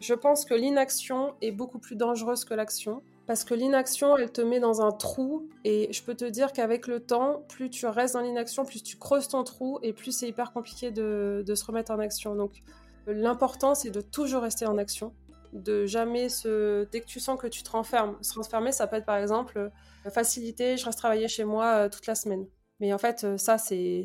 Je 0.00 0.14
pense 0.14 0.44
que 0.44 0.54
l'inaction 0.54 1.34
est 1.40 1.52
beaucoup 1.52 1.78
plus 1.78 1.96
dangereuse 1.96 2.44
que 2.44 2.54
l'action. 2.54 3.02
Parce 3.26 3.42
que 3.42 3.54
l'inaction, 3.54 4.16
elle 4.16 4.30
te 4.30 4.40
met 4.40 4.60
dans 4.60 4.82
un 4.82 4.92
trou. 4.92 5.48
Et 5.64 5.92
je 5.92 6.02
peux 6.02 6.14
te 6.14 6.24
dire 6.24 6.52
qu'avec 6.52 6.86
le 6.86 7.00
temps, 7.00 7.44
plus 7.48 7.70
tu 7.70 7.86
restes 7.86 8.14
dans 8.14 8.20
l'inaction, 8.20 8.64
plus 8.64 8.82
tu 8.82 8.96
creuses 8.96 9.28
ton 9.28 9.42
trou 9.42 9.78
et 9.82 9.92
plus 9.92 10.12
c'est 10.12 10.28
hyper 10.28 10.52
compliqué 10.52 10.90
de, 10.90 11.44
se 11.46 11.64
remettre 11.64 11.90
en 11.90 11.98
action. 11.98 12.36
Donc 12.36 12.62
l'important, 13.06 13.74
c'est 13.74 13.90
de 13.90 14.00
toujours 14.00 14.42
rester 14.42 14.66
en 14.66 14.78
action. 14.78 15.12
De 15.52 15.86
jamais 15.86 16.28
se. 16.28 16.84
Dès 16.92 17.00
que 17.00 17.06
tu 17.06 17.18
sens 17.18 17.38
que 17.40 17.46
tu 17.46 17.62
te 17.62 17.70
renfermes, 17.70 18.16
se 18.20 18.34
renfermer, 18.34 18.72
ça 18.72 18.86
peut 18.86 18.96
être 18.96 19.06
par 19.06 19.16
exemple 19.16 19.70
facilité, 20.10 20.76
je 20.76 20.84
reste 20.84 20.98
travailler 20.98 21.28
chez 21.28 21.44
moi 21.44 21.66
euh, 21.66 21.88
toute 21.88 22.06
la 22.06 22.14
semaine. 22.14 22.46
Mais 22.78 22.92
en 22.92 22.98
fait, 22.98 23.24
euh, 23.24 23.38
ça, 23.38 23.56
c'est 23.56 24.04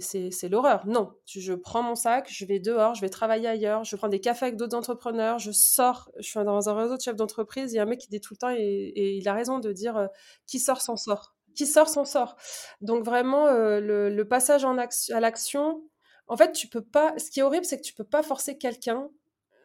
l'horreur. 0.49 0.85
Non, 0.87 1.13
je 1.25 1.53
prends 1.53 1.83
mon 1.83 1.95
sac, 1.95 2.29
je 2.31 2.45
vais 2.45 2.59
dehors, 2.59 2.95
je 2.95 3.01
vais 3.01 3.09
travailler 3.09 3.47
ailleurs, 3.47 3.83
je 3.83 3.95
prends 3.97 4.07
des 4.07 4.21
cafés 4.21 4.45
avec 4.45 4.57
d'autres 4.57 4.77
entrepreneurs, 4.77 5.39
je 5.39 5.51
sors, 5.51 6.09
je 6.17 6.29
suis 6.29 6.43
dans 6.43 6.69
un 6.69 6.75
réseau 6.75 6.95
de 6.95 7.01
chefs 7.01 7.17
d'entreprise, 7.17 7.73
il 7.73 7.75
y 7.75 7.79
a 7.79 7.83
un 7.83 7.85
mec 7.85 7.99
qui 7.99 8.07
dit 8.07 8.21
tout 8.21 8.33
le 8.33 8.37
temps, 8.37 8.49
et, 8.49 9.17
il 9.17 9.27
a 9.27 9.33
raison 9.33 9.59
de 9.59 9.73
dire 9.73 9.97
euh, 9.97 10.07
qui 10.47 10.59
sort 10.59 10.81
s'en 10.81 10.95
sort? 10.95 11.35
Qui 11.53 11.67
sort 11.67 11.89
s'en 11.89 12.05
sort. 12.05 12.37
Donc 12.79 13.03
vraiment, 13.03 13.47
euh, 13.47 13.81
le, 13.81 14.27
passage 14.27 14.63
à 14.63 15.19
l'action, 15.19 15.83
en 16.27 16.37
fait, 16.37 16.53
tu 16.53 16.67
peux 16.67 16.83
pas. 16.83 17.13
Ce 17.17 17.29
qui 17.29 17.41
est 17.41 17.43
horrible, 17.43 17.65
c'est 17.65 17.77
que 17.77 17.83
tu 17.83 17.93
peux 17.93 18.05
pas 18.05 18.23
forcer 18.23 18.57
quelqu'un 18.57 19.09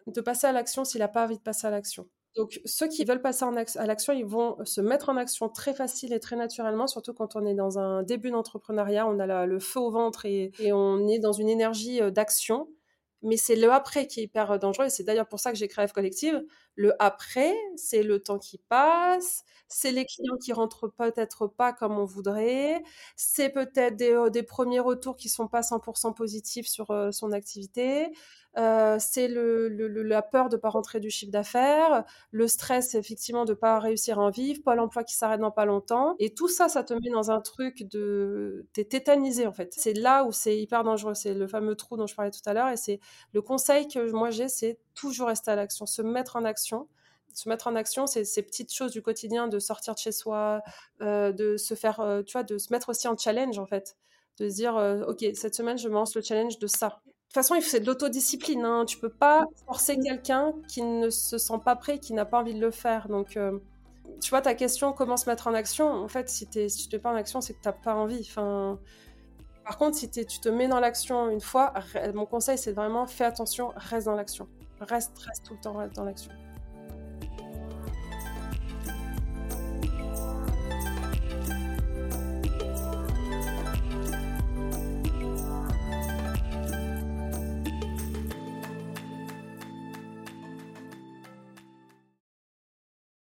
de 0.09 0.21
passer 0.21 0.49
à 0.49 0.53
l'action 0.53 0.85
s'il 0.85 0.99
n'a 0.99 1.09
pas 1.09 1.25
envie 1.25 1.39
de 1.39 1.43
passer 1.43 1.67
à 1.67 1.71
l'action. 1.71 2.09
Donc, 2.37 2.61
ceux 2.67 2.87
qui 2.87 3.05
veulent 3.05 3.23
passer 3.23 3.45
à 3.77 3.87
l'action, 3.87 4.13
ils 4.13 4.27
vont 4.27 4.59
se 4.65 4.83
mettre 4.83 5.09
en 5.09 5.17
action 5.17 5.49
très 5.49 5.73
facile 5.73 6.13
et 6.13 6.21
très 6.21 6.37
naturellement, 6.37 6.87
surtout 6.87 7.15
quand 7.15 7.35
on 7.35 7.47
est 7.47 7.55
dans 7.55 7.79
un 7.79 8.03
début 8.03 8.31
d'entrepreneuriat, 8.31 9.07
on 9.07 9.19
a 9.19 9.47
le 9.47 9.59
feu 9.59 9.81
au 9.81 9.91
ventre 9.91 10.27
et, 10.27 10.53
on 10.73 11.09
est 11.09 11.19
dans 11.19 11.33
une 11.33 11.49
énergie 11.49 12.01
euh, 12.03 12.11
d'action. 12.11 12.69
Mais 13.23 13.39
c'est 13.39 13.57
le 13.57 13.73
après 13.73 14.07
qui 14.07 14.21
est 14.21 14.25
hyper 14.25 14.51
euh, 14.53 14.59
dangereux 14.59 14.87
et 14.87 14.91
c'est 14.91 15.03
d'ailleurs 15.03 15.27
pour 15.27 15.41
ça 15.41 15.51
que 15.51 15.57
j'ai 15.57 15.67
créé 15.69 15.87
F 15.87 15.93
Collective. 15.93 16.45
Le 16.75 16.93
après, 17.03 17.55
c'est 17.77 18.03
le 18.03 18.23
temps 18.23 18.39
qui 18.39 18.59
passe, 18.69 19.43
c'est 19.69 19.91
les 19.91 20.05
clients 20.05 20.37
qui 20.37 20.53
rentrent 20.53 20.89
peut-être 20.89 21.47
pas 21.47 21.73
comme 21.73 21.99
on 21.99 22.05
voudrait, 22.05 22.83
c'est 23.17 23.49
peut-être 23.49 23.97
des, 23.97 24.13
euh, 24.13 24.43
premiers 24.47 24.81
retours 24.81 25.17
qui 25.17 25.31
sont 25.31 25.49
pas 25.49 25.63
100% 25.63 26.13
positifs 26.15 26.69
sur 26.69 26.89
son 27.11 27.33
activité, 27.33 28.13
euh, 28.59 28.97
c'est 28.99 29.29
la 29.29 30.23
peur 30.23 30.49
de 30.49 30.57
ne 30.57 30.61
pas 30.61 30.71
rentrer 30.71 30.99
du 30.99 31.11
chiffre 31.11 31.31
d'affaires, 31.31 32.05
le 32.31 32.49
stress 32.49 32.95
effectivement 32.95 33.45
de 33.45 33.51
ne 33.51 33.57
pas 33.57 33.79
réussir 33.79 34.19
à 34.19 34.23
en 34.23 34.31
vivre, 34.31 34.63
pas 34.63 34.75
l'emploi 34.75 35.05
qui 35.05 35.15
s'arrête 35.15 35.41
dans 35.41 35.51
pas 35.51 35.67
longtemps. 35.67 36.15
Et 36.19 36.33
tout 36.33 36.49
ça, 36.49 36.69
ça 36.69 36.83
te 36.83 36.95
met 36.95 37.11
dans 37.11 37.31
un 37.31 37.41
truc 37.41 37.83
de... 37.85 38.67
T'es 38.73 38.85
tétanisé 38.85 39.47
en 39.47 39.53
fait. 39.53 39.75
C'est 39.77 39.93
là 39.93 40.25
où 40.25 40.33
c'est 40.33 40.59
hyper 40.59 40.85
dangereux. 40.85 41.15
C'est 41.15 41.35
le 41.35 41.47
fameux 41.47 41.75
trou 41.77 41.97
dont 41.97 42.07
je 42.07 42.15
parlais 42.15 42.31
tout 42.31 42.41
à 42.47 42.55
l'heure. 42.55 42.69
Et 42.69 42.77
c'est 42.77 43.01
le 43.33 43.43
conseil 43.43 43.89
que 43.89 44.11
moi 44.11 44.31
j'ai, 44.31 44.49
c'est 44.49 44.79
toujours 44.95 45.29
rester 45.29 45.51
à 45.51 45.57
l'action, 45.57 45.87
se 45.87 46.03
mettre 46.03 46.37
en 46.37 46.45
action 46.45 46.89
se 47.35 47.51
mettre 47.51 47.67
en 47.67 47.77
action, 47.77 48.07
c'est 48.07 48.25
ces 48.25 48.41
petites 48.41 48.73
choses 48.73 48.93
du 48.93 49.03
quotidien, 49.03 49.47
de 49.47 49.59
sortir 49.59 49.93
de 49.93 49.99
chez 49.99 50.11
soi, 50.11 50.63
euh, 51.03 51.33
de 51.33 51.59
se 51.59 51.75
faire, 51.75 52.01
euh, 52.01 52.23
tu 52.23 52.33
vois, 52.33 52.45
de 52.45 52.57
se 52.57 52.73
mettre 52.73 52.89
aussi 52.89 53.09
en 53.09 53.17
challenge 53.19 53.59
en 53.59 53.67
fait, 53.67 53.95
de 54.39 54.49
se 54.49 54.55
dire, 54.55 54.75
ok, 55.07 55.23
cette 55.35 55.55
semaine 55.55 55.77
je 55.77 55.87
me 55.91 55.93
lance 55.93 56.17
le 56.17 56.23
challenge 56.23 56.59
de 56.59 56.67
ça 56.67 57.03
toute 57.29 57.35
façon, 57.35 57.55
c'est 57.61 57.81
de 57.81 57.87
l'autodiscipline. 57.87 58.65
Hein. 58.65 58.85
Tu 58.87 58.99
peux 58.99 59.11
pas 59.11 59.47
forcer 59.67 59.99
quelqu'un 59.99 60.53
qui 60.69 60.83
ne 60.83 61.11
se 61.11 61.39
sent 61.39 61.61
pas 61.65 61.77
prêt, 61.77 61.99
qui 61.99 62.13
n'a 62.13 62.25
pas 62.25 62.41
envie 62.41 62.55
de 62.55 62.61
le 62.61 62.71
faire. 62.71 63.09
Donc, 63.09 63.37
euh, 63.37 63.59
tu 64.21 64.31
vois, 64.31 64.41
ta 64.41 64.55
question, 64.55 64.93
comment 64.93 65.17
se 65.17 65.29
mettre 65.29 65.47
en 65.47 65.55
action 65.55 65.89
En 65.89 66.09
fait, 66.09 66.29
si, 66.29 66.49
es, 66.57 66.69
si 66.69 66.89
tu 66.89 66.97
n'es 66.97 67.01
pas 67.01 67.11
en 67.11 67.17
action, 67.17 67.41
c'est 67.41 67.55
que 67.55 67.61
tu 67.61 67.69
n'as 67.69 67.73
pas 67.73 67.95
envie. 67.95 68.21
Enfin, 68.21 68.79
par 69.65 69.77
contre, 69.79 69.97
si 69.97 70.09
tu 70.09 70.25
te 70.25 70.49
mets 70.49 70.69
dans 70.69 70.81
l'action 70.81 71.29
une 71.29 71.41
fois, 71.41 71.75
mon 72.15 72.25
conseil, 72.25 72.57
c'est 72.57 72.73
vraiment 72.73 73.07
fais 73.07 73.25
attention, 73.25 73.73
reste 73.77 74.07
dans 74.07 74.15
l'action. 74.15 74.49
Reste, 74.81 75.19
reste 75.19 75.45
tout 75.45 75.55
le 75.55 75.61
temps 75.61 75.89
dans 75.95 76.05
l'action. 76.05 76.33